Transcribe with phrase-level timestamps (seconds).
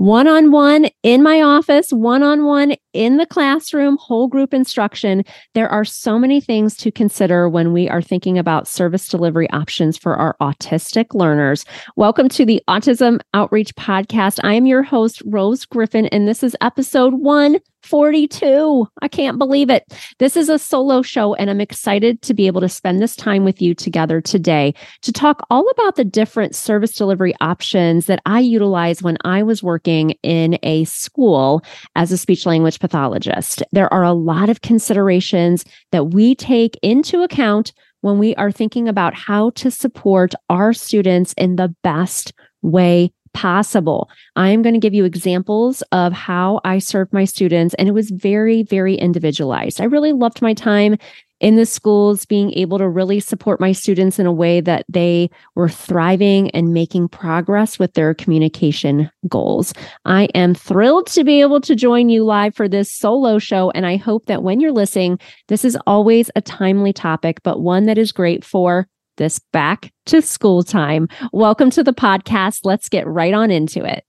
[0.00, 5.22] one on one in my office, one on one in the classroom, whole group instruction.
[5.52, 9.98] There are so many things to consider when we are thinking about service delivery options
[9.98, 11.66] for our autistic learners.
[11.96, 14.40] Welcome to the Autism Outreach Podcast.
[14.42, 17.58] I am your host, Rose Griffin, and this is episode one
[17.90, 18.86] 42.
[19.02, 19.84] I can't believe it.
[20.18, 23.44] This is a solo show, and I'm excited to be able to spend this time
[23.44, 28.38] with you together today to talk all about the different service delivery options that I
[28.38, 31.64] utilize when I was working in a school
[31.96, 33.60] as a speech language pathologist.
[33.72, 38.88] There are a lot of considerations that we take into account when we are thinking
[38.88, 42.32] about how to support our students in the best
[42.62, 44.10] way possible.
[44.36, 47.92] I am going to give you examples of how I serve my students, and it
[47.92, 49.80] was very, very individualized.
[49.80, 50.96] I really loved my time
[51.40, 55.30] in the schools, being able to really support my students in a way that they
[55.54, 59.72] were thriving and making progress with their communication goals.
[60.04, 63.70] I am thrilled to be able to join you live for this solo show.
[63.70, 65.18] And I hope that when you're listening,
[65.48, 70.22] this is always a timely topic, but one that is great for this back to
[70.22, 71.08] school time.
[71.32, 72.60] Welcome to the podcast.
[72.64, 74.04] Let's get right on into it.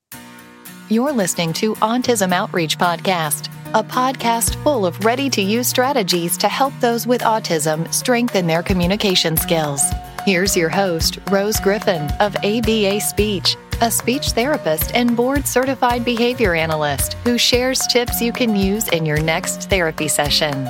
[0.90, 6.50] You're listening to Autism Outreach Podcast, a podcast full of ready to use strategies to
[6.50, 9.82] help those with autism strengthen their communication skills.
[10.26, 16.54] Here's your host, Rose Griffin of ABA Speech, a speech therapist and board certified behavior
[16.56, 20.68] analyst who shares tips you can use in your next therapy session.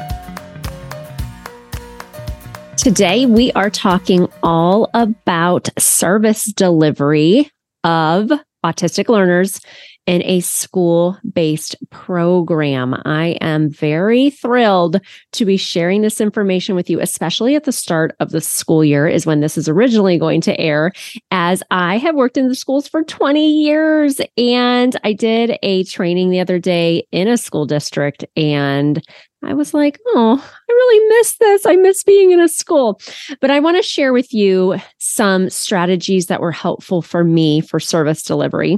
[2.82, 7.48] Today, we are talking all about service delivery
[7.84, 8.32] of
[8.66, 9.62] autistic learners
[10.08, 13.00] in a school based program.
[13.06, 15.00] I am very thrilled
[15.34, 19.08] to be sharing this information with you, especially at the start of the school year,
[19.08, 20.92] is when this is originally going to air.
[21.30, 26.32] As I have worked in the schools for 20 years, and I did a training
[26.32, 29.06] the other day in a school district, and
[29.44, 31.66] I was like, oh, I really miss this.
[31.66, 33.02] I miss being in a school.
[33.39, 37.80] But I want to share with you some strategies that were helpful for me for
[37.80, 38.77] service delivery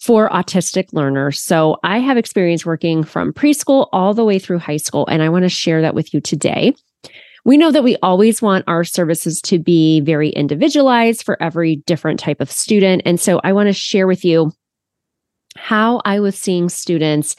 [0.00, 1.40] for autistic learners.
[1.40, 5.28] So I have experience working from preschool all the way through high school, and I
[5.28, 6.74] want to share that with you today.
[7.44, 12.18] We know that we always want our services to be very individualized for every different
[12.18, 13.02] type of student.
[13.04, 14.52] And so I want to share with you
[15.56, 17.36] how I was seeing students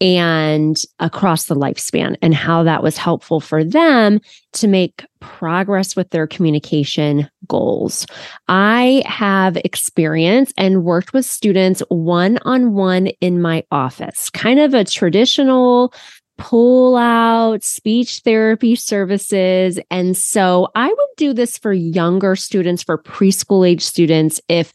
[0.00, 4.20] and across the lifespan and how that was helpful for them
[4.52, 8.06] to make progress with their communication goals.
[8.48, 14.74] I have experience and worked with students one on one in my office, kind of
[14.74, 15.94] a traditional
[16.38, 19.80] pull out speech therapy services.
[19.90, 24.74] And so I would do this for younger students, for preschool age students, if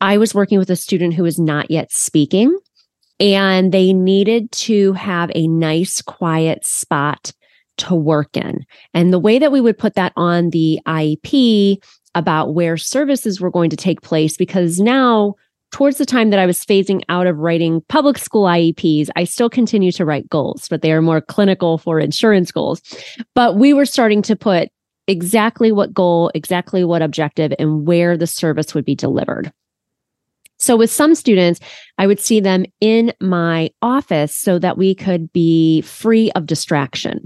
[0.00, 2.58] I was working with a student who is not yet speaking
[3.20, 7.32] and they needed to have a nice, quiet spot
[7.78, 8.64] to work in.
[8.92, 11.78] And the way that we would put that on the IEP
[12.14, 15.34] about where services were going to take place, because now,
[15.72, 19.50] towards the time that I was phasing out of writing public school IEPs, I still
[19.50, 22.80] continue to write goals, but they are more clinical for insurance goals.
[23.34, 24.68] But we were starting to put
[25.08, 29.52] exactly what goal, exactly what objective, and where the service would be delivered.
[30.64, 31.60] So with some students,
[31.98, 37.24] I would see them in my office so that we could be free of distraction.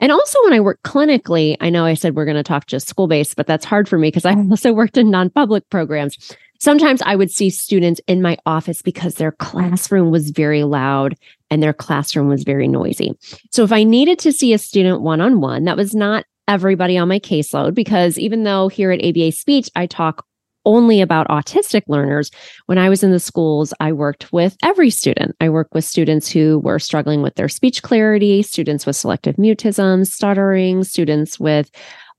[0.00, 2.88] And also when I work clinically, I know I said we're going to talk just
[2.88, 4.50] school based, but that's hard for me because I mm.
[4.50, 6.16] also worked in non-public programs.
[6.58, 11.16] Sometimes I would see students in my office because their classroom was very loud
[11.50, 13.12] and their classroom was very noisy.
[13.50, 16.96] So if I needed to see a student one on one, that was not everybody
[16.96, 20.24] on my caseload because even though here at ABA Speech, I talk
[20.66, 22.30] only about autistic learners.
[22.66, 25.34] When I was in the schools, I worked with every student.
[25.40, 30.06] I worked with students who were struggling with their speech clarity, students with selective mutism,
[30.06, 31.70] stuttering, students with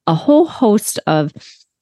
[0.07, 1.31] a whole host of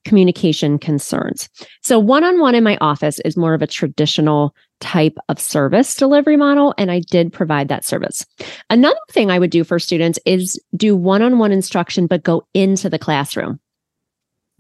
[0.06, 1.50] communication concerns.
[1.82, 5.96] So, one on one in my office is more of a traditional type of service
[5.96, 8.26] delivery model, and I did provide that service.
[8.70, 12.46] Another thing I would do for students is do one on one instruction, but go
[12.54, 13.60] into the classroom.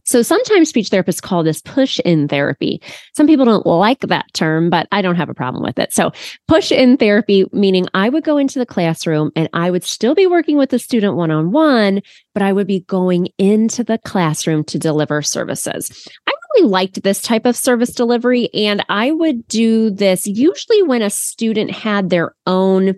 [0.05, 2.81] So sometimes speech therapists call this push in therapy.
[3.15, 5.91] Some people don't like that term, but I don't have a problem with it.
[5.91, 6.11] So
[6.47, 10.27] push in therapy, meaning I would go into the classroom and I would still be
[10.27, 12.01] working with the student one on one,
[12.33, 16.07] but I would be going into the classroom to deliver services.
[16.27, 21.01] I really liked this type of service delivery, and I would do this usually when
[21.01, 22.95] a student had their own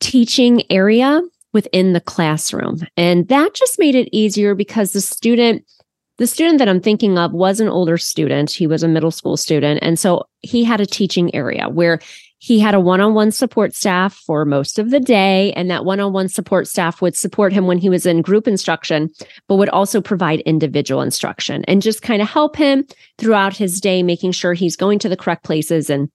[0.00, 1.22] teaching area
[1.52, 2.80] within the classroom.
[2.96, 5.64] And that just made it easier because the student
[6.18, 8.50] the student that I'm thinking of was an older student.
[8.50, 9.80] He was a middle school student.
[9.82, 11.98] And so he had a teaching area where
[12.38, 15.52] he had a one on one support staff for most of the day.
[15.54, 18.46] And that one on one support staff would support him when he was in group
[18.46, 19.10] instruction,
[19.48, 22.84] but would also provide individual instruction and just kind of help him
[23.18, 26.10] throughout his day, making sure he's going to the correct places and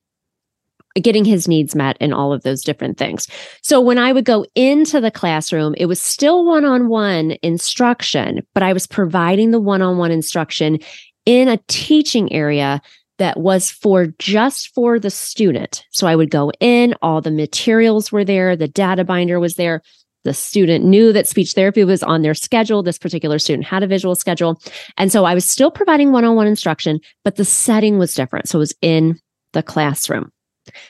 [0.96, 3.28] getting his needs met and all of those different things.
[3.62, 8.46] So when I would go into the classroom, it was still one on one instruction,
[8.54, 10.80] but I was providing the one on one instruction
[11.26, 12.82] in a teaching area
[13.20, 15.86] that was for just for the student.
[15.92, 19.82] So I would go in, all the materials were there, the data binder was there.
[20.26, 22.84] The student knew that speech therapy was on their schedule.
[22.84, 24.62] This particular student had a visual schedule.
[24.98, 28.50] And so I was still providing one on one instruction, but the setting was different.
[28.50, 29.20] So it was in
[29.54, 30.32] the classroom.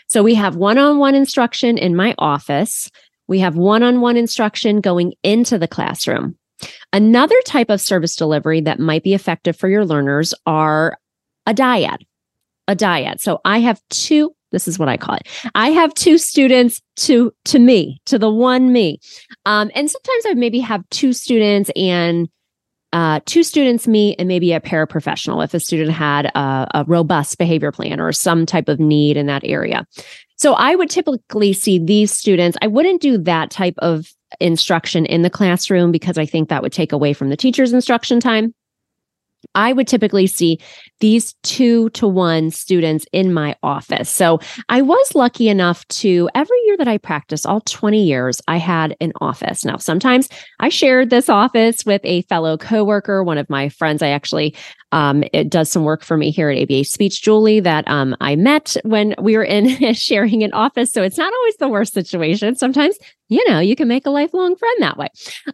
[0.08, 2.90] So we have one on one instruction in my office.
[3.28, 6.38] We have one on one instruction going into the classroom.
[6.92, 10.98] Another type of service delivery that might be effective for your learners are
[11.46, 12.00] a dyad.
[12.68, 13.20] A dyad.
[13.20, 15.28] So I have two this is what I call it.
[15.56, 19.00] I have two students to to me, to the one me.
[19.46, 22.28] Um, and sometimes I maybe have two students and
[22.91, 27.38] uh, two students meet and maybe a paraprofessional if a student had a, a robust
[27.38, 29.86] behavior plan or some type of need in that area.
[30.38, 32.57] So I would typically see these students.
[32.62, 36.71] I wouldn't do that type of instruction in the classroom because I think that would
[36.71, 38.53] take away from the teacher's instruction time.
[39.56, 40.59] I would typically see
[41.00, 44.09] these two to one students in my office.
[44.09, 48.57] So I was lucky enough to every year that I practiced, all 20 years, I
[48.57, 49.63] had an office.
[49.63, 54.01] Now, sometimes I shared this office with a fellow coworker, one of my friends.
[54.01, 54.56] I actually
[54.91, 58.36] um, it does some work for me here at ABA Speech, Julie, that um, I
[58.36, 60.91] met when we were in sharing an office.
[60.91, 62.56] So it's not always the worst situation.
[62.56, 62.97] Sometimes,
[63.27, 65.09] you know, you can make a lifelong friend that way.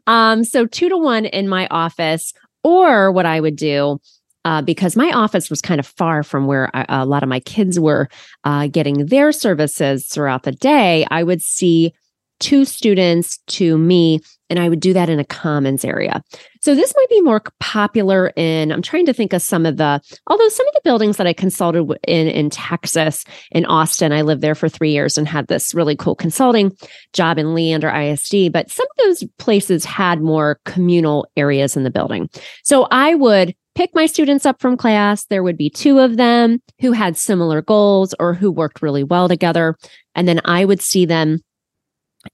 [0.07, 2.33] Um, so two to one in my office
[2.65, 3.99] or what I would do,
[4.43, 7.39] uh, because my office was kind of far from where I, a lot of my
[7.39, 8.09] kids were
[8.43, 11.93] uh, getting their services throughout the day, I would see
[12.39, 14.19] two students to me
[14.49, 16.23] and I would do that in a commons area.
[16.61, 20.01] So this might be more popular in I'm trying to think of some of the
[20.27, 24.41] although some of the buildings that I consulted in in Texas in Austin I lived
[24.41, 26.71] there for 3 years and had this really cool consulting
[27.13, 31.91] job in Leander ISD but some of those places had more communal areas in the
[31.91, 32.29] building.
[32.63, 35.25] So I would pick my students up from class.
[35.25, 39.27] There would be two of them who had similar goals or who worked really well
[39.27, 39.75] together.
[40.15, 41.39] And then I would see them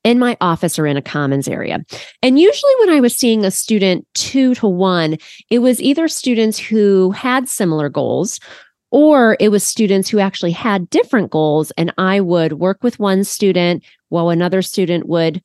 [0.03, 1.79] in my office or in a commons area.
[2.21, 5.17] And usually, when I was seeing a student two to one,
[5.49, 8.39] it was either students who had similar goals
[8.91, 11.71] or it was students who actually had different goals.
[11.71, 15.41] And I would work with one student while another student would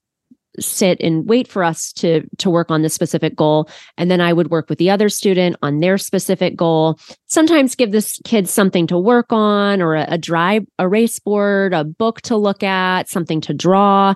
[0.61, 3.69] sit and wait for us to to work on the specific goal.
[3.97, 6.99] And then i would work with the other student on their specific goal.
[7.27, 11.85] Sometimes give this kid something to work on or a, a dry erase board a
[11.85, 14.15] book to look at something to draw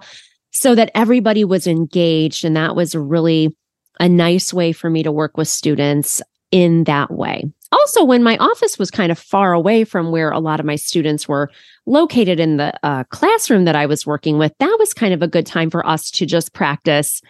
[0.53, 2.45] so that everybody was engaged.
[2.45, 3.55] And that was really
[3.99, 7.45] a nice way for me to work with students in that way.
[7.73, 10.75] Also when my office was kind of far away from where a lot of my
[10.75, 11.51] students were
[11.91, 15.29] located in the uh, classroom that I was working with, that was kind of a
[15.29, 17.21] good time for us to just practice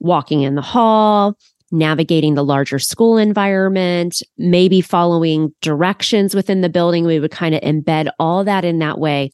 [0.00, 1.36] walking in the hall,
[1.70, 7.04] navigating the larger school environment, maybe following directions within the building.
[7.04, 9.32] We would kind of embed all that in that way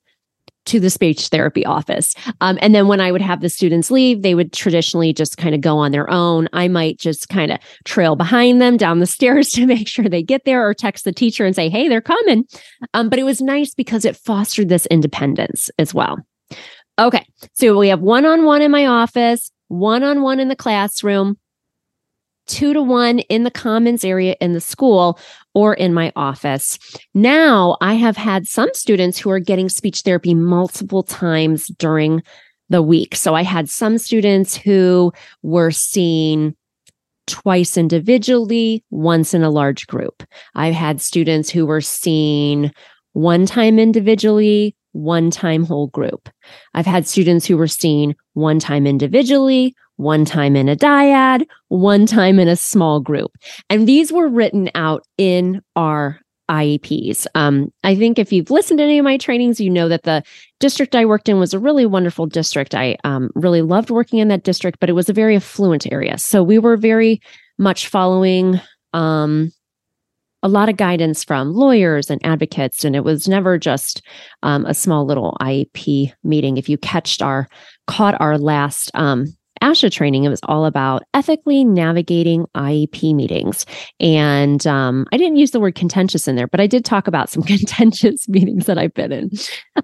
[0.66, 2.14] to the speech therapy office.
[2.40, 5.54] Um, and then when I would have the students leave, they would traditionally just kind
[5.54, 6.48] of go on their own.
[6.52, 10.22] I might just kind of trail behind them down the stairs to make sure they
[10.22, 12.44] get there or text the teacher and say, hey, they're coming.
[12.94, 16.18] Um, but it was nice because it fostered this independence as well.
[16.98, 17.26] Okay.
[17.54, 21.38] So we have one on one in my office, one on one in the classroom,
[22.52, 25.18] two to one in the commons area in the school
[25.54, 26.78] or in my office.
[27.14, 32.22] Now I have had some students who are getting speech therapy multiple times during
[32.68, 33.16] the week.
[33.16, 36.54] So I had some students who were seen
[37.26, 40.22] twice individually, once in a large group.
[40.54, 42.70] I've had students who were seen
[43.12, 46.28] one time individually, one time whole group.
[46.74, 52.06] I've had students who were seen one time individually, one time in a dyad, one
[52.06, 53.32] time in a small group.
[53.70, 56.20] And these were written out in our
[56.50, 57.26] IEPs.
[57.34, 60.22] Um, I think if you've listened to any of my trainings, you know that the
[60.60, 62.74] district I worked in was a really wonderful district.
[62.74, 66.18] I um, really loved working in that district, but it was a very affluent area.
[66.18, 67.20] So we were very
[67.58, 68.60] much following
[68.92, 69.50] um,
[70.42, 74.02] a lot of guidance from lawyers and advocates, and it was never just
[74.42, 76.56] um, a small little IEP meeting.
[76.56, 77.48] If you catched our
[77.86, 79.26] caught our last um,
[79.62, 83.64] ASHA training, it was all about ethically navigating IEP meetings.
[84.00, 87.30] And um, I didn't use the word contentious in there, but I did talk about
[87.30, 89.30] some contentious meetings that I've been in.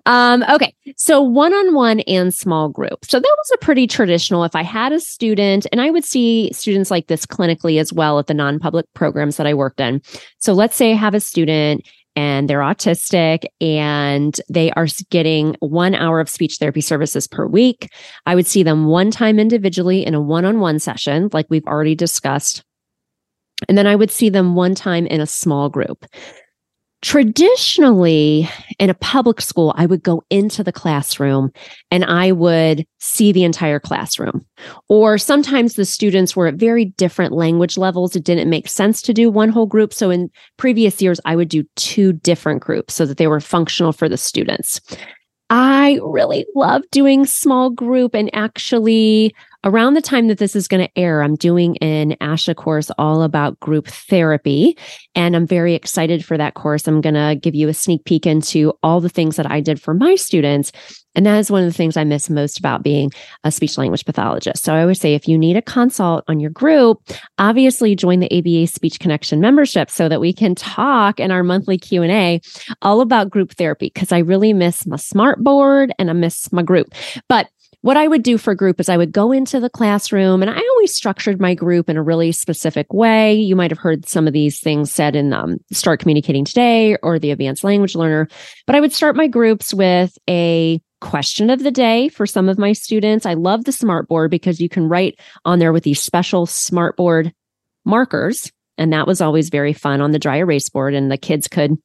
[0.07, 0.75] Um, okay.
[0.97, 3.05] So one on one and small group.
[3.05, 4.45] So that was a pretty traditional.
[4.45, 8.19] If I had a student, and I would see students like this clinically as well
[8.19, 10.03] at the non public programs that I worked in.
[10.39, 11.87] So let's say I have a student
[12.19, 17.93] and they're autistic and they are getting one hour of speech therapy services per week.
[18.27, 21.67] I would see them one time individually in a one on one session, like we've
[21.67, 22.65] already discussed.
[23.69, 26.07] And then I would see them one time in a small group.
[27.01, 28.49] Traditionally,
[28.81, 31.53] in a public school, I would go into the classroom
[31.93, 34.45] and I would see the entire classroom.
[34.89, 38.17] Or sometimes the students were at very different language levels.
[38.17, 39.95] It didn't make sense to do one whole group.
[39.95, 43.93] So in previous years, I would do two different groups so that they were functional
[43.93, 44.81] for the students.
[45.51, 49.35] I really love doing small group and actually
[49.65, 53.23] around the time that this is going to air, I'm doing an ASHA course all
[53.23, 54.77] about group therapy.
[55.15, 56.87] And I'm very excited for that course.
[56.87, 59.81] I'm going to give you a sneak peek into all the things that I did
[59.81, 60.71] for my students.
[61.15, 63.11] And that is one of the things I miss most about being
[63.43, 64.63] a speech language pathologist.
[64.63, 67.03] So I always say if you need a consult on your group,
[67.39, 71.77] obviously join the ABA Speech Connection membership so that we can talk in our monthly
[71.77, 72.41] Q&A
[72.83, 76.63] all about group therapy because I really miss my smart board and I miss my
[76.63, 76.95] group.
[77.29, 77.49] But
[77.83, 80.59] what I would do for group is I would go into the classroom and I
[80.59, 83.35] always structured my group in a really specific way.
[83.35, 87.19] You might have heard some of these things said in um, Start Communicating Today or
[87.19, 88.29] the Advanced Language Learner,
[88.67, 92.59] but I would start my groups with a question of the day for some of
[92.59, 93.25] my students.
[93.25, 97.33] I love the smartboard because you can write on there with these special smartboard
[97.85, 98.51] markers.
[98.77, 100.95] And that was always very fun on the dry erase board.
[100.95, 101.77] And the kids could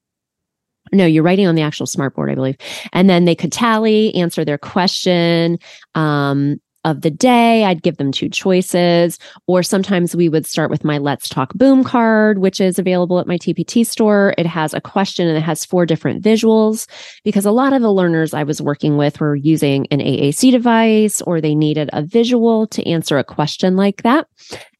[0.93, 2.57] no, you're writing on the actual smartboard, I believe.
[2.91, 5.59] And then they could tally, answer their question.
[5.95, 7.63] Um, of the day.
[7.63, 9.17] I'd give them two choices.
[9.47, 13.27] Or sometimes we would start with my Let's Talk Boom card, which is available at
[13.27, 14.33] my TPT store.
[14.37, 16.87] It has a question and it has four different visuals
[17.23, 21.21] because a lot of the learners I was working with were using an AAC device
[21.21, 24.27] or they needed a visual to answer a question like that.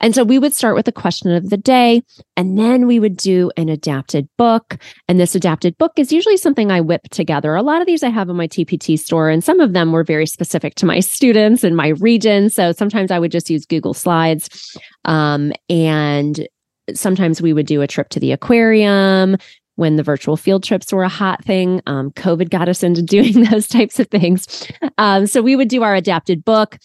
[0.01, 2.01] And so we would start with the question of the day
[2.35, 4.77] and then we would do an adapted book.
[5.07, 7.55] And this adapted book is usually something I whip together.
[7.55, 10.03] A lot of these I have in my TPT store and some of them were
[10.03, 12.49] very specific to my students and my region.
[12.49, 14.77] So sometimes I would just use Google Slides.
[15.05, 16.47] Um, and
[16.93, 19.37] sometimes we would do a trip to the aquarium
[19.75, 21.81] when the virtual field trips were a hot thing.
[21.87, 24.67] Um, COVID got us into doing those types of things.
[24.97, 26.77] Um, so we would do our adapted book.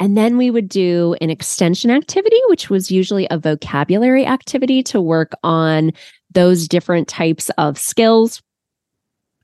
[0.00, 5.00] And then we would do an extension activity, which was usually a vocabulary activity to
[5.00, 5.92] work on
[6.32, 8.42] those different types of skills.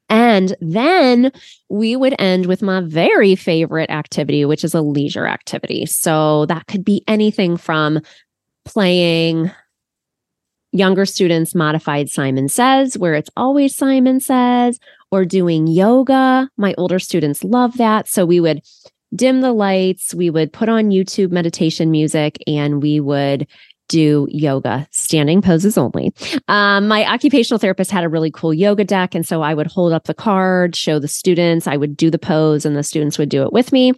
[0.09, 1.31] And then
[1.69, 5.87] we would end with my very favorite activity, which is a leisure activity.
[5.87, 8.01] So that could be anything from
[8.65, 9.53] playing
[10.73, 14.81] younger students modified Simon Says, where it's always Simon Says,
[15.13, 16.49] or doing yoga.
[16.57, 18.09] My older students love that.
[18.09, 18.63] So we would
[19.15, 23.47] dim the lights, we would put on YouTube meditation music, and we would
[23.91, 26.13] do yoga, standing poses only.
[26.47, 29.17] Um, my occupational therapist had a really cool yoga deck.
[29.17, 32.19] And so I would hold up the card, show the students, I would do the
[32.19, 33.93] pose, and the students would do it with me.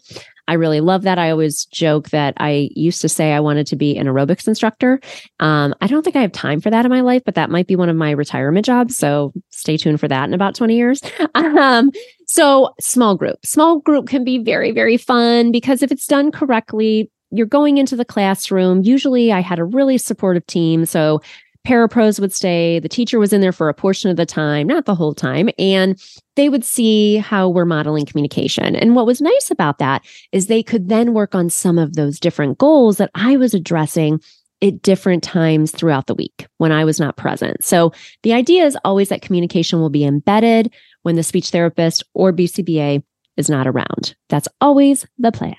[0.48, 1.18] I really love that.
[1.18, 5.00] I always joke that I used to say I wanted to be an aerobics instructor.
[5.40, 7.66] Um, I don't think I have time for that in my life, but that might
[7.66, 8.96] be one of my retirement jobs.
[8.96, 11.00] So stay tuned for that in about 20 years.
[11.34, 11.90] Um,
[12.26, 17.10] so small group, small group can be very, very fun because if it's done correctly,
[17.30, 18.82] you're going into the classroom.
[18.82, 20.84] Usually I had a really supportive team.
[20.84, 21.20] So
[21.66, 22.78] parapros would stay.
[22.78, 25.48] The teacher was in there for a portion of the time, not the whole time.
[25.58, 26.00] And
[26.36, 28.74] they would see how we're modeling communication.
[28.74, 32.18] And what was nice about that is they could then work on some of those
[32.18, 34.20] different goals that I was addressing
[34.62, 37.64] at different times throughout the week when I was not present.
[37.64, 37.92] So
[38.22, 43.02] the idea is always that communication will be embedded when the speech therapist or BCBA
[43.36, 44.14] is not around.
[44.28, 45.56] That's always the plan.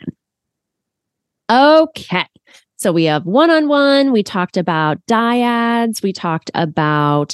[1.49, 2.25] Okay.
[2.83, 4.11] So we have one on one.
[4.11, 6.03] We talked about dyads.
[6.03, 7.33] We talked about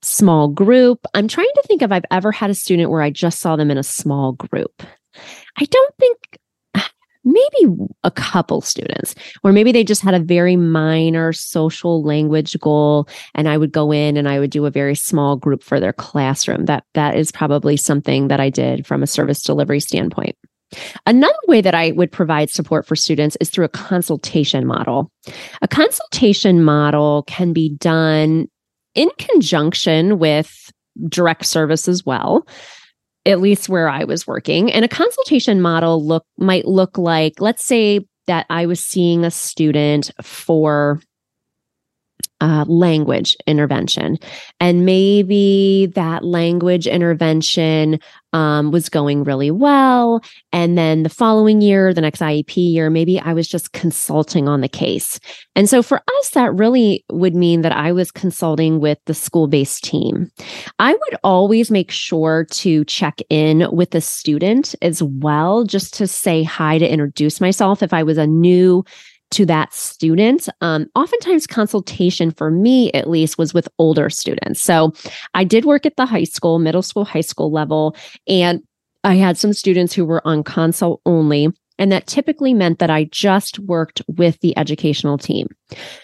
[0.00, 1.04] small group.
[1.12, 3.72] I'm trying to think if I've ever had a student where I just saw them
[3.72, 4.84] in a small group.
[5.58, 6.38] I don't think
[7.24, 7.74] maybe
[8.04, 13.46] a couple students or maybe they just had a very minor social language goal and
[13.46, 16.64] i would go in and i would do a very small group for their classroom
[16.64, 20.34] that that is probably something that i did from a service delivery standpoint
[21.06, 25.10] Another way that I would provide support for students is through a consultation model.
[25.62, 28.46] A consultation model can be done
[28.94, 30.70] in conjunction with
[31.08, 32.46] direct service as well
[33.26, 34.72] at least where I was working.
[34.72, 39.30] And a consultation model look might look like let's say that I was seeing a
[39.30, 41.00] student for
[42.40, 44.18] uh, language intervention.
[44.60, 48.00] And maybe that language intervention
[48.32, 50.22] um, was going really well.
[50.52, 54.60] And then the following year, the next IEP year, maybe I was just consulting on
[54.60, 55.18] the case.
[55.56, 59.48] And so for us, that really would mean that I was consulting with the school
[59.48, 60.30] based team.
[60.78, 66.06] I would always make sure to check in with the student as well, just to
[66.06, 68.84] say hi to introduce myself if I was a new
[69.30, 70.48] to that student.
[70.60, 74.60] Um, oftentimes, consultation for me, at least, was with older students.
[74.60, 74.92] So
[75.34, 77.96] I did work at the high school, middle school, high school level,
[78.26, 78.62] and
[79.04, 81.48] I had some students who were on consult only.
[81.78, 85.48] And that typically meant that I just worked with the educational team.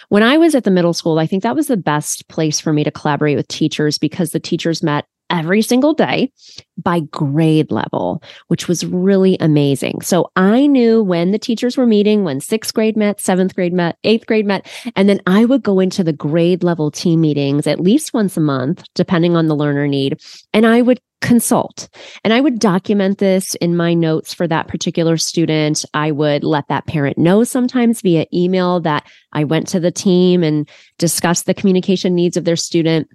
[0.09, 2.73] When I was at the middle school, I think that was the best place for
[2.73, 6.33] me to collaborate with teachers because the teachers met every single day
[6.77, 10.01] by grade level, which was really amazing.
[10.03, 13.97] So I knew when the teachers were meeting, when sixth grade met, seventh grade met,
[14.05, 17.81] eighth grade met, and then I would go into the grade level team meetings at
[17.81, 20.21] least once a month, depending on the learner need.
[20.53, 21.89] And I would consult
[22.25, 25.85] and I would document this in my notes for that particular student.
[25.95, 30.43] I would let that parent know sometimes via email that I went to the team
[30.43, 30.69] and
[30.99, 33.09] discussed the communication needs of their student.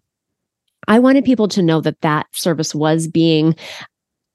[0.87, 3.55] I wanted people to know that that service was being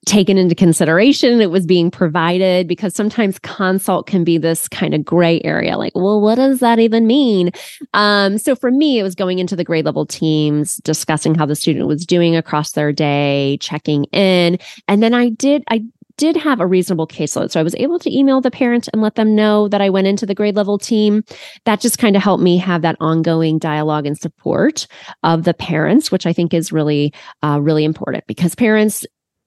[0.07, 1.41] taken into consideration.
[1.41, 5.93] It was being provided because sometimes consult can be this kind of gray area like
[5.97, 7.51] well what does that even mean?
[7.93, 11.57] Um, so for me it was going into the grade level teams discussing how the
[11.57, 14.59] student was doing across their day checking in.
[14.87, 15.85] And then i did i
[16.17, 17.51] did have a reasonable caseload.
[17.51, 20.07] So I was able to email the parent and let them know that I went
[20.07, 21.25] into the grade level team.
[21.65, 24.87] That just kind of helped me have that ongoing dialogue and support
[25.23, 29.05] of the parents, which I think is really, uh, really important because parents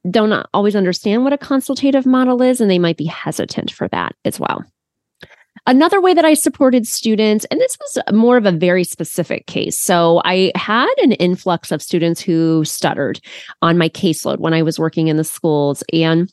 [0.09, 4.15] don't always understand what a consultative model is and they might be hesitant for that
[4.23, 4.63] as well.
[5.67, 9.77] Another way that I supported students, and this was more of a very specific case.
[9.77, 13.19] So I had an influx of students who stuttered
[13.61, 15.83] on my caseload when I was working in the schools.
[15.91, 16.31] And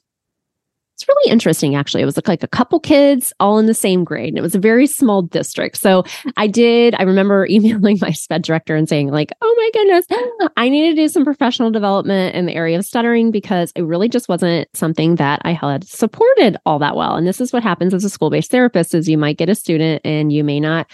[0.96, 2.00] it's really interesting, actually.
[2.00, 4.58] It was like a couple kids all in the same grade, and it was a
[4.58, 5.76] very small district.
[5.76, 6.04] So
[6.38, 10.06] I did, I remember emailing my SPED director and saying, like, oh my goodness,
[10.56, 14.09] I need to do some professional development in the area of stuttering because it really
[14.09, 17.14] just wasn't something that I had supported all that well.
[17.14, 20.00] And this is what happens as a school-based therapist is you might get a student
[20.02, 20.90] and you may not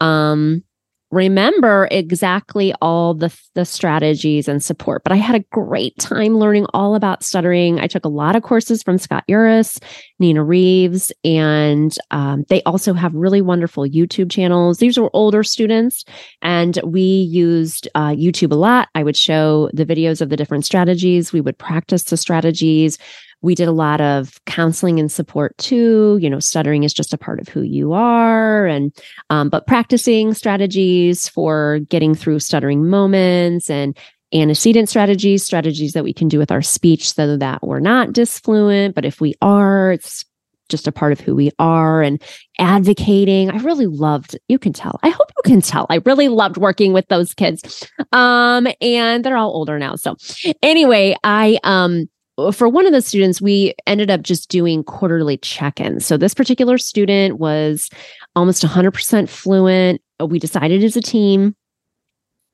[0.00, 0.64] um
[1.12, 6.66] remember exactly all the the strategies and support but i had a great time learning
[6.74, 7.78] all about stuttering.
[7.80, 9.82] I took a lot of courses from Scott Yaruss
[10.18, 14.78] nina reeves and um, they also have really wonderful youtube channels.
[14.78, 16.04] These were older students
[16.40, 18.88] and we used uh, youtube a lot.
[18.94, 21.32] I would show the videos of the different strategies.
[21.32, 22.98] We would practice the strategies
[23.42, 27.18] we did a lot of counseling and support too you know stuttering is just a
[27.18, 28.96] part of who you are and
[29.30, 33.96] um, but practicing strategies for getting through stuttering moments and
[34.32, 38.94] antecedent strategies strategies that we can do with our speech so that we're not disfluent
[38.94, 40.24] but if we are it's
[40.72, 42.20] just a part of who we are and
[42.58, 43.50] advocating.
[43.50, 44.98] I really loved, you can tell.
[45.02, 45.86] I hope you can tell.
[45.90, 47.86] I really loved working with those kids.
[48.10, 49.94] Um, and they're all older now.
[49.96, 50.16] So
[50.62, 52.08] anyway, I um
[52.50, 56.06] for one of the students, we ended up just doing quarterly check ins.
[56.06, 57.88] So this particular student was
[58.34, 60.00] almost 100% fluent.
[60.20, 61.54] We decided as a team.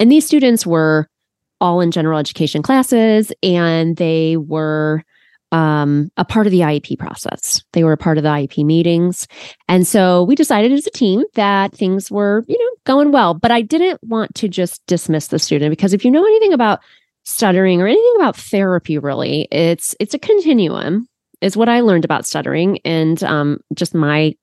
[0.00, 1.08] And these students were
[1.60, 5.02] all in general education classes and they were
[5.50, 7.62] um, a part of the IEP process.
[7.72, 9.26] They were a part of the IEP meetings.
[9.66, 13.34] And so we decided as a team that things were, you know, going well.
[13.34, 16.80] But I didn't want to just dismiss the student because if you know anything about
[17.28, 19.46] stuttering or anything about therapy really.
[19.50, 21.06] It's it's a continuum
[21.40, 24.34] is what i learned about stuttering and um, just my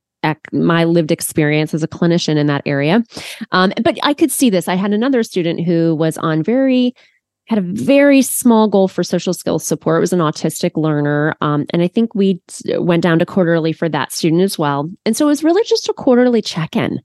[0.52, 3.04] my lived experience as a clinician in that area.
[3.52, 4.68] Um, but i could see this.
[4.68, 6.94] I had another student who was on very
[7.48, 9.98] had a very small goal for social skills support.
[9.98, 12.40] It was an autistic learner um, and i think we
[12.78, 14.90] went down to quarterly for that student as well.
[15.06, 17.00] And so it was really just a quarterly check-in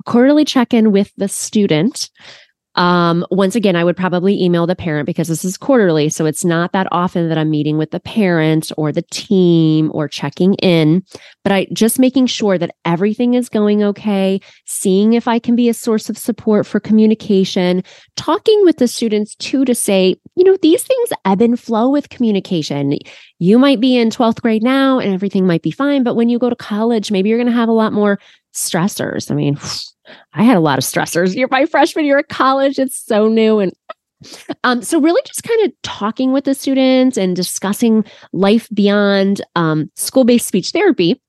[0.00, 2.10] a quarterly check-in with the student
[2.76, 6.10] um, once again, I would probably email the parent because this is quarterly.
[6.10, 10.08] So it's not that often that I'm meeting with the parent or the team or
[10.08, 11.02] checking in,
[11.42, 15.70] but I just making sure that everything is going okay, seeing if I can be
[15.70, 17.82] a source of support for communication,
[18.16, 22.10] talking with the students too to say, you know, these things ebb and flow with
[22.10, 22.98] communication.
[23.38, 26.38] You might be in 12th grade now and everything might be fine, but when you
[26.38, 28.18] go to college, maybe you're going to have a lot more
[28.56, 29.30] stressors.
[29.30, 29.58] I mean,
[30.32, 31.36] I had a lot of stressors.
[31.36, 32.78] You're my freshman year at college.
[32.78, 33.60] It's so new.
[33.60, 33.72] And
[34.64, 39.90] um, so really just kind of talking with the students and discussing life beyond um,
[39.94, 41.20] school-based speech therapy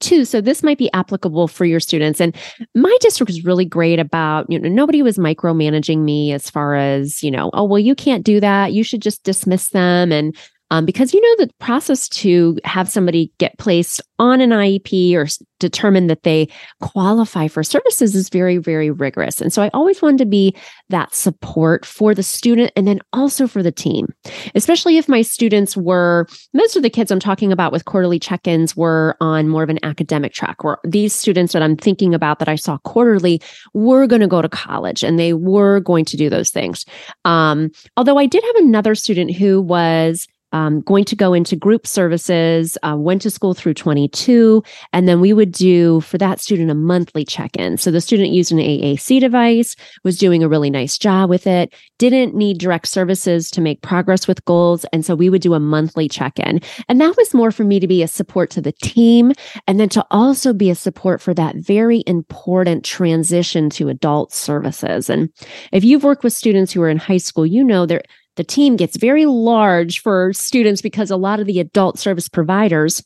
[0.00, 0.24] too.
[0.24, 2.20] So this might be applicable for your students.
[2.20, 2.34] And
[2.74, 7.22] my district was really great about, you know, nobody was micromanaging me as far as,
[7.22, 8.72] you know, oh, well, you can't do that.
[8.72, 10.10] You should just dismiss them.
[10.10, 10.36] And
[10.72, 15.26] um, because you know the process to have somebody get placed on an IEP or
[15.58, 16.48] determine that they
[16.80, 19.40] qualify for services is very, very rigorous.
[19.40, 20.56] And so I always wanted to be
[20.88, 24.08] that support for the student and then also for the team,
[24.54, 28.48] especially if my students were, most of the kids I'm talking about with quarterly check
[28.48, 32.38] ins were on more of an academic track, where these students that I'm thinking about
[32.38, 33.42] that I saw quarterly
[33.74, 36.86] were going to go to college and they were going to do those things.
[37.26, 41.86] Um, although I did have another student who was um, going to go into group
[41.86, 44.62] services, uh, went to school through 22,
[44.92, 47.76] and then we would do for that student a monthly check in.
[47.76, 51.74] So the student used an AAC device, was doing a really nice job with it,
[51.98, 54.84] didn't need direct services to make progress with goals.
[54.92, 56.60] And so we would do a monthly check in.
[56.88, 59.32] And that was more for me to be a support to the team
[59.66, 65.08] and then to also be a support for that very important transition to adult services.
[65.08, 65.30] And
[65.72, 68.02] if you've worked with students who are in high school, you know there
[68.36, 73.02] the team gets very large for students because a lot of the adult service providers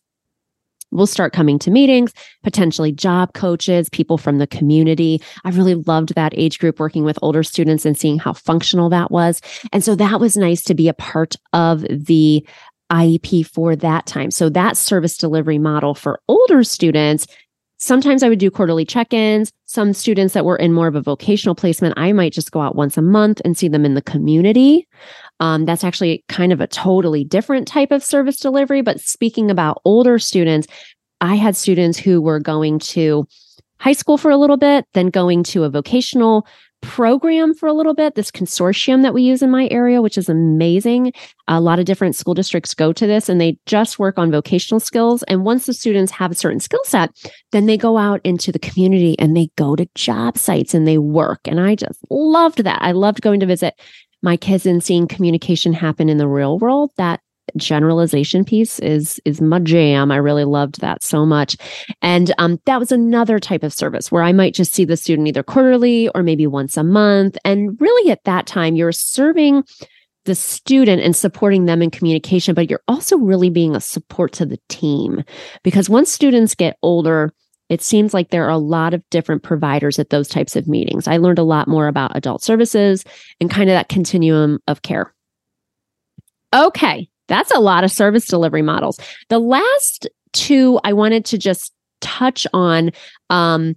[0.92, 2.12] will start coming to meetings,
[2.42, 5.20] potentially job coaches, people from the community.
[5.44, 9.10] I really loved that age group working with older students and seeing how functional that
[9.10, 9.40] was.
[9.72, 12.46] And so that was nice to be a part of the
[12.90, 14.30] IEP for that time.
[14.30, 17.26] So that service delivery model for older students
[17.78, 19.52] Sometimes I would do quarterly check ins.
[19.66, 22.76] Some students that were in more of a vocational placement, I might just go out
[22.76, 24.88] once a month and see them in the community.
[25.40, 28.80] Um, that's actually kind of a totally different type of service delivery.
[28.80, 30.66] But speaking about older students,
[31.20, 33.26] I had students who were going to
[33.78, 36.46] high school for a little bit, then going to a vocational
[36.82, 40.28] program for a little bit, this consortium that we use in my area, which is
[40.28, 41.12] amazing.
[41.48, 44.80] A lot of different school districts go to this and they just work on vocational
[44.80, 45.22] skills.
[45.24, 47.10] And once the students have a certain skill set,
[47.52, 50.98] then they go out into the community and they go to job sites and they
[50.98, 51.40] work.
[51.44, 52.80] And I just loved that.
[52.82, 53.74] I loved going to visit
[54.22, 56.90] my kids and seeing communication happen in the real world.
[56.96, 57.20] That
[57.56, 60.10] generalization piece is is my jam.
[60.10, 61.56] I really loved that so much.
[62.02, 65.28] And um, that was another type of service where I might just see the student
[65.28, 67.36] either quarterly or maybe once a month.
[67.44, 69.64] And really at that time, you're serving
[70.24, 74.44] the student and supporting them in communication, but you're also really being a support to
[74.44, 75.22] the team.
[75.62, 77.32] Because once students get older,
[77.68, 81.08] it seems like there are a lot of different providers at those types of meetings.
[81.08, 83.04] I learned a lot more about adult services
[83.40, 85.12] and kind of that continuum of care.
[86.54, 88.98] Okay, that's a lot of service delivery models.
[89.28, 92.90] The last two I wanted to just touch on.
[93.30, 93.74] Um,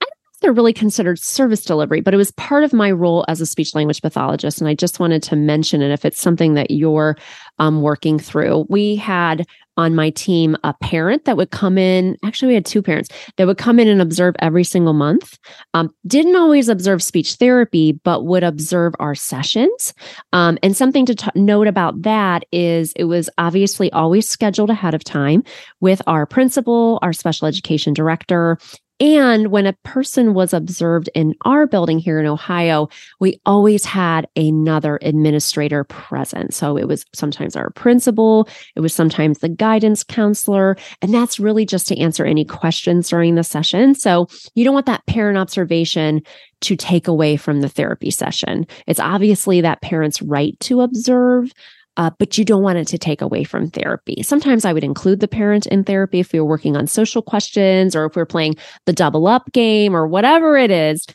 [0.00, 2.90] I don't know if they're really considered service delivery, but it was part of my
[2.90, 4.60] role as a speech language pathologist.
[4.60, 7.16] And I just wanted to mention it if it's something that you're
[7.58, 8.66] um, working through.
[8.68, 9.46] We had
[9.76, 12.16] on my team a parent that would come in.
[12.24, 15.38] Actually, we had two parents that would come in and observe every single month.
[15.74, 19.94] Um, didn't always observe speech therapy, but would observe our sessions.
[20.32, 24.94] Um, and something to t- note about that is it was obviously always scheduled ahead
[24.94, 25.42] of time
[25.80, 28.58] with our principal, our special education director,
[28.98, 32.88] and when a person was observed in our building here in Ohio,
[33.20, 36.54] we always had another administrator present.
[36.54, 40.76] So it was sometimes our principal, it was sometimes the guidance counselor.
[41.02, 43.94] And that's really just to answer any questions during the session.
[43.94, 46.22] So you don't want that parent observation
[46.62, 48.66] to take away from the therapy session.
[48.86, 51.52] It's obviously that parent's right to observe,
[51.96, 54.22] uh, but you don't want it to take away from therapy.
[54.22, 57.96] Sometimes I would include the parent in therapy if we were working on social questions
[57.96, 61.06] or if we we're playing the double up game or whatever it is.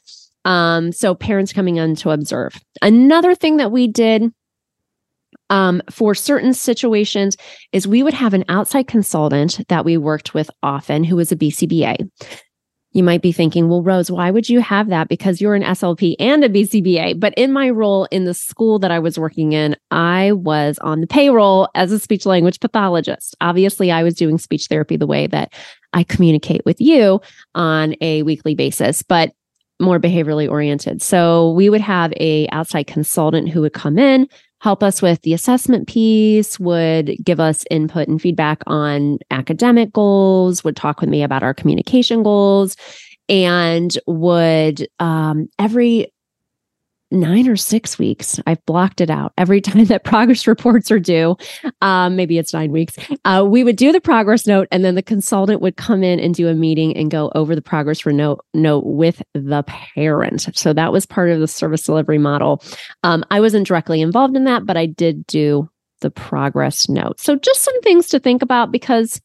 [0.45, 2.59] Um, so parents coming in to observe.
[2.81, 4.33] Another thing that we did
[5.51, 7.37] um, for certain situations
[7.73, 11.35] is we would have an outside consultant that we worked with often who was a
[11.35, 12.09] BCBA.
[12.93, 15.07] You might be thinking, well, Rose, why would you have that?
[15.07, 17.19] Because you're an SLP and a BCBA.
[17.19, 20.99] But in my role in the school that I was working in, I was on
[20.99, 23.35] the payroll as a speech language pathologist.
[23.39, 25.53] Obviously, I was doing speech therapy the way that
[25.93, 27.21] I communicate with you
[27.55, 29.31] on a weekly basis, but
[29.79, 31.01] more behaviorally oriented.
[31.01, 34.27] So we would have a outside consultant who would come in,
[34.61, 40.63] help us with the assessment piece, would give us input and feedback on academic goals,
[40.63, 42.75] would talk with me about our communication goals,
[43.27, 46.13] and would um, every
[47.11, 48.39] nine or six weeks.
[48.47, 51.35] I've blocked it out every time that progress reports are due.
[51.81, 52.95] Um, maybe it's nine weeks.
[53.25, 56.33] Uh, we would do the progress note, and then the consultant would come in and
[56.33, 60.49] do a meeting and go over the progress note, note with the parent.
[60.57, 62.63] So that was part of the service delivery model.
[63.03, 65.69] Um, I wasn't directly involved in that, but I did do
[66.01, 67.19] the progress note.
[67.19, 69.21] So just some things to think about because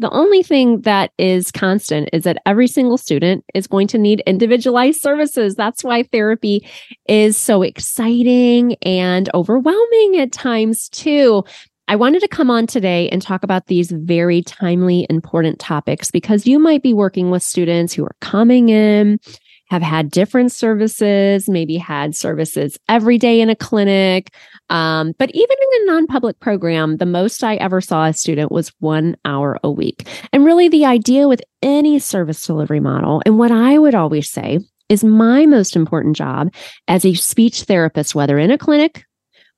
[0.00, 4.22] The only thing that is constant is that every single student is going to need
[4.26, 5.56] individualized services.
[5.56, 6.66] That's why therapy
[7.06, 11.44] is so exciting and overwhelming at times, too.
[11.86, 16.46] I wanted to come on today and talk about these very timely, important topics because
[16.46, 19.20] you might be working with students who are coming in
[19.70, 24.34] have had different services, maybe had services every day in a clinic.
[24.68, 28.50] Um, but even in a non public program, the most I ever saw a student
[28.50, 30.08] was one hour a week.
[30.32, 34.58] And really, the idea with any service delivery model, and what I would always say
[34.88, 36.52] is my most important job
[36.88, 39.04] as a speech therapist, whether in a clinic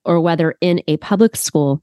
[0.05, 1.83] or whether in a public school,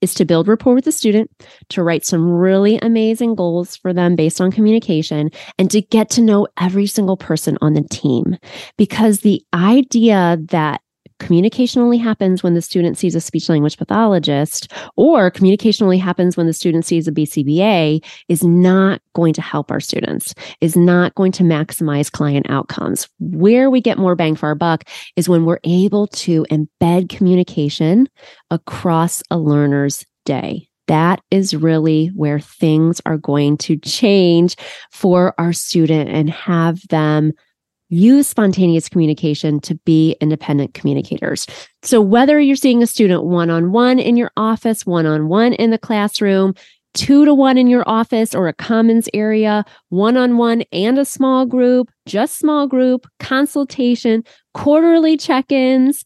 [0.00, 1.30] is to build rapport with the student,
[1.70, 6.22] to write some really amazing goals for them based on communication, and to get to
[6.22, 8.36] know every single person on the team.
[8.76, 10.80] Because the idea that
[11.18, 16.36] communication only happens when the student sees a speech language pathologist or communication only happens
[16.36, 21.14] when the student sees a BCBA is not going to help our students, is not
[21.14, 23.08] going to maximize client outcomes.
[23.18, 24.84] Where we get more bang for our buck
[25.16, 28.08] is when we're able to embed communication
[28.50, 30.68] across a learner's day.
[30.88, 34.56] That is really where things are going to change
[34.90, 37.32] for our student and have them
[37.88, 41.46] use spontaneous communication to be independent communicators.
[41.82, 45.52] So, whether you're seeing a student one on one in your office, one on one
[45.54, 46.54] in the classroom,
[46.94, 51.04] two to one in your office or a commons area, one on one and a
[51.04, 54.24] small group, just small group, consultation,
[54.54, 56.04] quarterly check ins,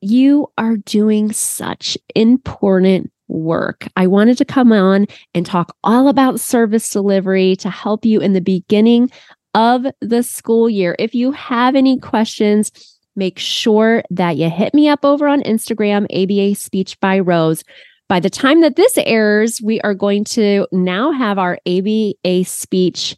[0.00, 3.86] you are doing such important work.
[3.96, 8.32] I wanted to come on and talk all about service delivery to help you in
[8.32, 9.10] the beginning
[9.54, 10.94] of the school year.
[10.98, 12.70] If you have any questions,
[13.16, 17.64] make sure that you hit me up over on Instagram, ABA Speech by Rose.
[18.08, 23.16] By the time that this airs, we are going to now have our ABA Speech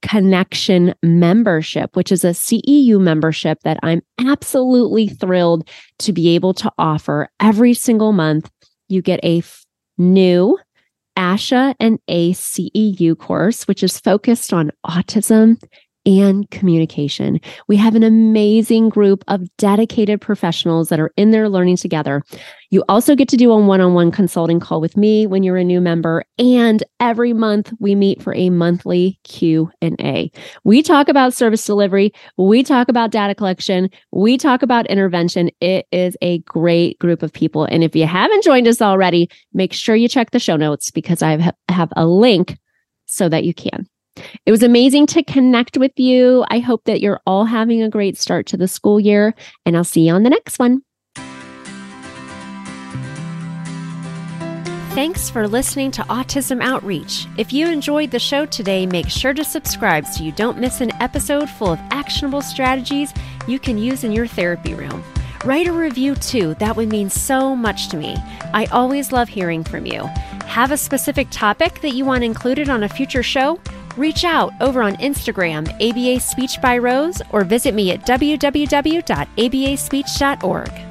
[0.00, 6.70] Connection membership, which is a CEU membership that I'm absolutely thrilled to be able to
[6.78, 8.48] offer every single month.
[8.86, 10.56] You get a f- new
[11.18, 15.60] ASHA and ACEU course, which is focused on autism
[16.08, 17.38] and communication.
[17.66, 22.22] We have an amazing group of dedicated professionals that are in there learning together.
[22.70, 25.82] You also get to do a one-on-one consulting call with me when you're a new
[25.82, 30.32] member and every month we meet for a monthly Q&A.
[30.64, 35.50] We talk about service delivery, we talk about data collection, we talk about intervention.
[35.60, 39.74] It is a great group of people and if you haven't joined us already, make
[39.74, 42.56] sure you check the show notes because I have a link
[43.04, 43.86] so that you can.
[44.46, 46.44] It was amazing to connect with you.
[46.48, 49.84] I hope that you're all having a great start to the school year, and I'll
[49.84, 50.82] see you on the next one.
[54.98, 57.26] Thanks for listening to Autism Outreach.
[57.36, 60.90] If you enjoyed the show today, make sure to subscribe so you don't miss an
[61.00, 63.12] episode full of actionable strategies
[63.46, 65.04] you can use in your therapy room.
[65.44, 68.16] Write a review too, that would mean so much to me.
[68.52, 70.02] I always love hearing from you.
[70.46, 73.60] Have a specific topic that you want included on a future show?
[73.98, 80.87] Reach out over on Instagram, ABA Speech by Rose, or visit me at www.abaspeech.org.